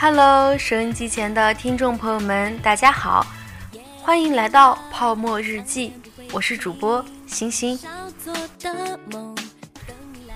[0.00, 3.26] Hello，收音机前的听众朋友们，大家好，
[4.00, 5.92] 欢迎来到泡沫日记，
[6.30, 7.76] 我是主播星星。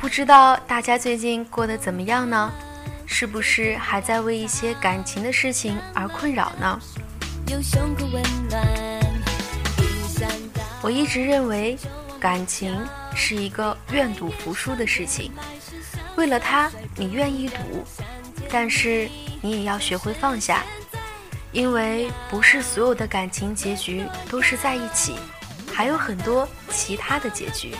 [0.00, 2.50] 不知道大家最近过得怎么样呢？
[3.06, 6.76] 是不是还在为一些感情的事情而困扰呢？
[10.82, 11.78] 我一直认为，
[12.18, 12.76] 感情
[13.14, 15.30] 是一个愿赌服输的事情，
[16.16, 17.84] 为了他，你愿意赌，
[18.50, 19.08] 但是。
[19.44, 20.62] 你也要学会放下，
[21.50, 25.16] 因为不是所有的感情结局都是在一起，
[25.74, 27.74] 还有很多其他的结局。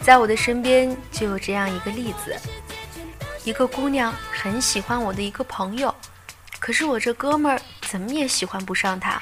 [0.00, 2.34] 在我的身边就有这样一个例子：
[3.44, 5.94] 一个姑娘很喜欢我的一个朋友，
[6.58, 9.20] 可是我这哥们儿怎么也喜欢不上她。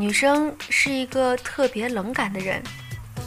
[0.00, 2.62] 女生是一个特别冷感的人，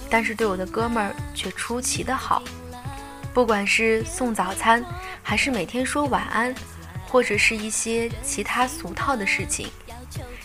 [0.10, 2.42] 但是对我的哥们儿却出奇的好。
[3.34, 4.82] 不管是送早餐，
[5.22, 6.56] 还是每天说晚安，
[7.06, 9.70] 或者是一些其他俗套的事情，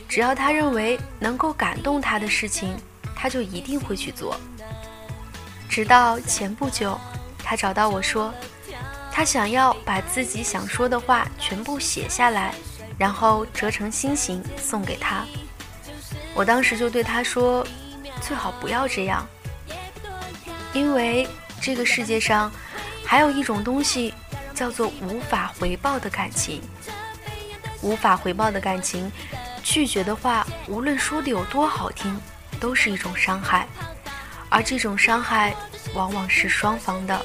[0.08, 2.76] 只要他认为能够感动他的事情，
[3.14, 4.36] 他就一定会去做。
[5.68, 6.98] 直到前不久，
[7.38, 8.34] 他找到我说，
[9.12, 12.52] 他想要把自己想说的话全部写下来，
[12.98, 15.24] 然后折成心形送给他。
[16.36, 17.66] 我当时就对他说
[18.20, 19.26] ：“最好不要这样，
[20.74, 21.26] 因为
[21.62, 22.52] 这个世界上
[23.06, 24.12] 还有一种东西
[24.54, 26.60] 叫做无法回报的感情。
[27.80, 29.10] 无法回报的感情，
[29.62, 32.20] 拒绝的话，无论说的有多好听，
[32.60, 33.66] 都是一种伤害，
[34.50, 35.54] 而这种伤害
[35.94, 37.18] 往往是双方的。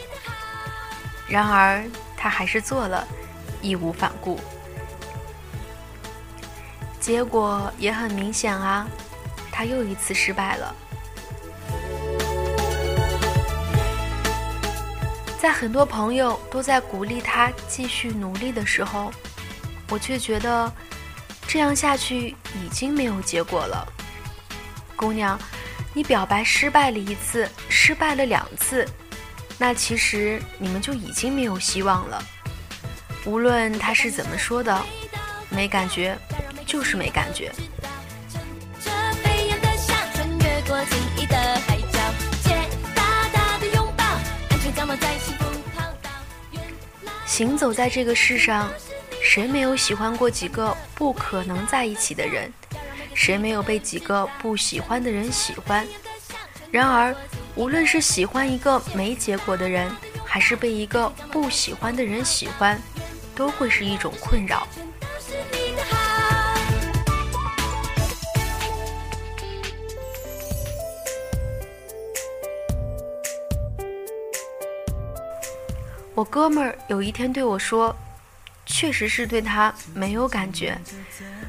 [1.28, 1.84] 然而
[2.16, 3.06] 他还是做了，
[3.62, 4.39] 义无反顾。”
[7.02, 8.88] 结果也很明显啊，
[9.52, 10.76] 他又一次失败了。
[15.40, 19.11] 在很多朋友都在鼓励他继续努力的时候，
[19.90, 20.72] 我却觉得
[21.48, 23.86] 这样下去已经没有结果了。
[24.95, 25.40] 姑娘，
[25.95, 28.88] 你表白失败了一次，失败了两次，
[29.58, 32.23] 那其实你们就已经没有希望了。
[33.26, 34.80] 无论他是怎么说的，
[35.50, 36.16] 没感觉。
[36.71, 37.52] 就是没感觉。
[47.26, 48.71] 行走在这个世上，
[49.21, 52.49] 谁没有喜欢过几个不可能在一起的人？
[53.14, 55.86] 谁没有被几个不喜欢的人喜欢？
[56.71, 57.14] 然而，
[57.55, 59.93] 无论是喜欢一个没结果的人，
[60.23, 62.81] 还是被一个不喜欢的人喜欢，
[63.36, 64.65] 都会是一种困扰。
[76.21, 77.95] 我哥们儿有一天对我说
[78.67, 80.77] ：“确实是对他没有感觉。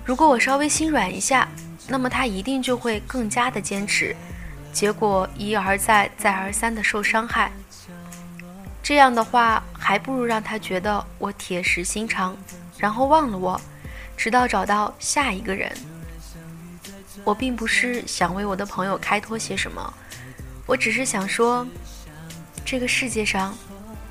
[0.03, 1.47] 如果我稍微心软一下，
[1.89, 4.17] 那么他一定就会更加的坚持。
[4.73, 7.53] 结果一而再、再而三的受伤害。
[8.83, 12.35] 这样的话，还不如让他觉得我铁石心肠，
[12.79, 13.61] 然后忘了我，
[14.17, 15.71] 直到找到下一个人。
[17.25, 19.93] 我并不是想为我的朋友开脱些什么，
[20.65, 21.67] 我只是想说，
[22.65, 23.55] 这个世界上。”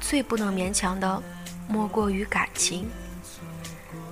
[0.01, 1.23] 最不能勉强的，
[1.69, 2.89] 莫过于感情。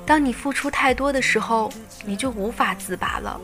[0.06, 1.70] 当你付出太多的时候，
[2.06, 3.40] 你就无法自拔了。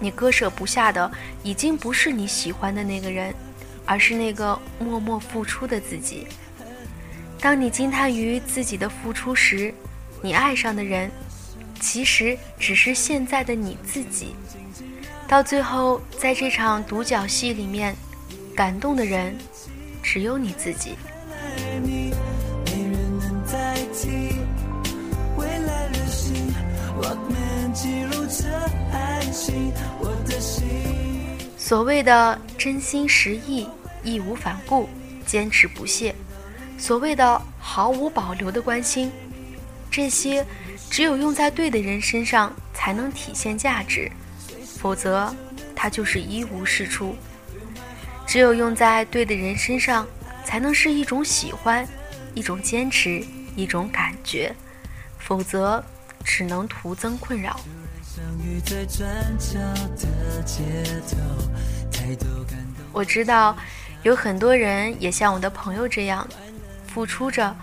[0.00, 1.10] 你割舍不下的，
[1.42, 3.34] 已经不是你喜欢的那个人，
[3.84, 6.26] 而是那个默默付出的自己。
[7.40, 9.72] 当你惊叹于自己的付出时，
[10.20, 11.10] 你爱上的人，
[11.80, 14.34] 其实只是现在的你自己。
[15.28, 17.96] 到最后，在这场独角戏里面，
[18.54, 19.36] 感动的人，
[20.02, 20.96] 只有你自己。
[31.56, 33.68] 所谓的真心实意、
[34.04, 34.88] 义无反顾、
[35.26, 36.14] 坚持不懈，
[36.78, 39.10] 所谓的毫无保留的关心，
[39.90, 40.46] 这些
[40.88, 44.08] 只有用在对的人身上才能体现价值，
[44.78, 45.34] 否则
[45.74, 47.16] 它就是一无是处。
[48.28, 50.06] 只有用在对的人身上，
[50.46, 51.86] 才能是一种喜欢，
[52.32, 53.22] 一种坚持，
[53.56, 54.54] 一种感觉，
[55.18, 55.84] 否则
[56.24, 57.58] 只能徒增困扰。
[62.92, 63.56] 我知道，
[64.04, 66.26] 有很多人也像我的朋友这样，
[66.86, 67.54] 付出着，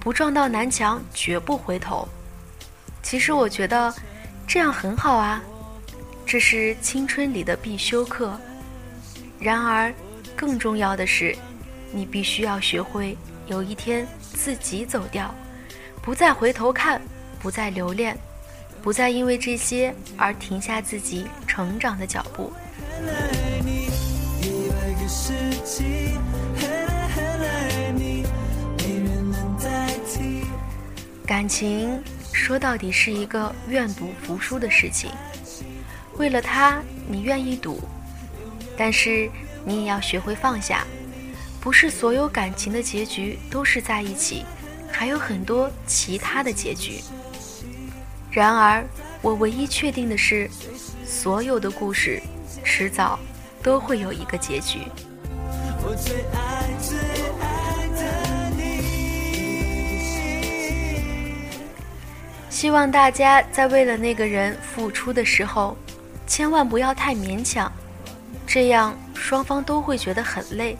[0.00, 2.08] 不撞到南墙绝不回头。
[3.02, 3.94] 其实我觉得
[4.46, 5.42] 这样很好啊，
[6.24, 8.40] 这是青春里的必修课。
[9.38, 9.92] 然而，
[10.34, 11.36] 更重要的是，
[11.92, 13.16] 你必须要学会
[13.46, 15.34] 有一天自己走掉，
[16.00, 17.00] 不再回头看，
[17.40, 18.16] 不再留恋，
[18.80, 22.52] 不再因为这些而停下自己成长的脚步。
[31.26, 32.02] 感情
[32.32, 35.10] 说到底是一个愿赌服输的事情，
[36.16, 37.80] 为了他，你愿意赌，
[38.76, 39.30] 但是
[39.64, 40.86] 你也要学会放下。
[41.60, 44.44] 不是所有感情的结局都是在一起，
[44.90, 47.02] 还有很多其他的结局。
[48.30, 48.82] 然而，
[49.20, 50.48] 我唯一确定的是，
[51.04, 52.22] 所有的故事
[52.64, 53.18] 迟早
[53.62, 54.78] 都会有一个结局。
[55.82, 56.98] 我最爱最
[57.40, 58.00] 爱的
[58.56, 58.60] 你。
[62.48, 65.76] 希望大家在为了那个人付出的时候，
[66.26, 67.70] 千万不要太勉强，
[68.46, 70.76] 这样双方都会觉得很累，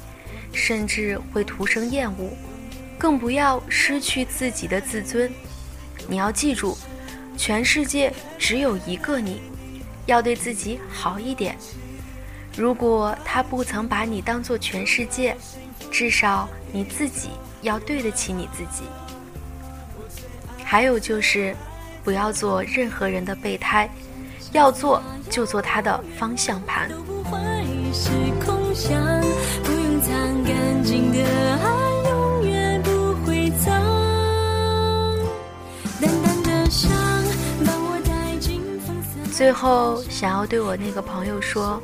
[0.52, 2.30] 甚至会徒生厌恶。
[2.98, 5.32] 更不要失去自己的自尊。
[6.06, 6.76] 你要记住，
[7.34, 9.40] 全世界只有一个你，
[10.04, 11.56] 要对自己好一点。
[12.54, 15.34] 如果他不曾把你当做全世界，
[15.90, 17.30] 至少你自己
[17.62, 18.82] 要对得起你自己。
[20.62, 21.56] 还有就是，
[22.04, 23.88] 不要做任何人的备胎，
[24.52, 26.90] 要做就做他的方向盘。
[39.40, 41.82] 最后，想要对我那个朋友说。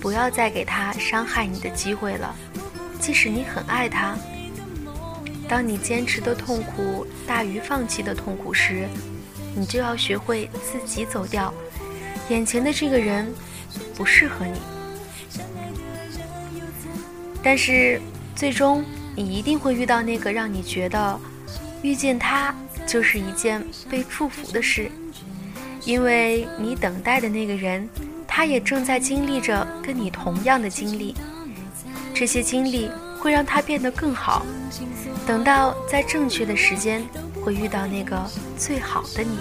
[0.00, 2.32] 不要再给他伤害你的机会了，
[3.00, 4.16] 即使你很爱他。
[5.48, 8.86] 当你坚持的痛苦大于放弃的痛苦时，
[9.56, 11.52] 你就要学会自己走掉。
[12.28, 13.26] 眼前的这个人
[13.96, 14.60] 不适合你，
[17.42, 18.00] 但是
[18.36, 18.84] 最终
[19.16, 21.18] 你一定会遇到那个让你觉得
[21.82, 22.54] 遇见他
[22.86, 24.88] 就是一件被祝福的事，
[25.84, 27.88] 因为你等待的那个人。
[28.32, 31.16] 他也正在经历着跟你同样的经历，
[32.14, 32.88] 这些经历
[33.18, 34.46] 会让他变得更好。
[35.26, 37.04] 等到在正确的时间，
[37.44, 38.16] 会遇到那个
[38.56, 39.36] 最好的你。